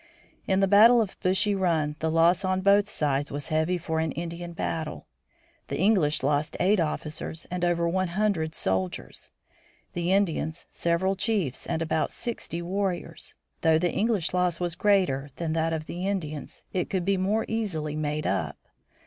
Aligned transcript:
In 0.47 0.61
the 0.61 0.67
battle 0.67 0.99
of 0.99 1.15
Bushy 1.19 1.53
Run 1.53 1.95
the 1.99 2.09
loss 2.09 2.43
on 2.43 2.61
both 2.61 2.89
sides 2.89 3.29
was 3.31 3.49
heavy 3.49 3.77
for 3.77 3.99
an 3.99 4.11
Indian 4.13 4.51
battle. 4.51 5.05
The 5.67 5.77
English 5.77 6.23
lost 6.23 6.57
eight 6.59 6.79
officers 6.79 7.45
and 7.51 7.63
over 7.63 7.87
one 7.87 8.07
hundred 8.07 8.55
soldiers; 8.55 9.29
the 9.93 10.11
Indians, 10.11 10.65
several 10.71 11.15
chiefs 11.15 11.67
and 11.67 11.83
about 11.83 12.11
sixty 12.11 12.63
warriors. 12.63 13.35
Though 13.61 13.77
the 13.77 13.93
English 13.93 14.33
loss 14.33 14.59
was 14.59 14.73
greater 14.73 15.29
than 15.35 15.53
that 15.53 15.71
of 15.71 15.85
the 15.85 16.07
Indians, 16.07 16.63
it 16.73 16.89
could 16.89 17.05
be 17.05 17.15
more 17.17 17.45
easily 17.47 17.95
made 17.95 18.25
up. 18.25 18.57